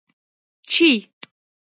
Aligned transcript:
—Чий! 0.71 0.99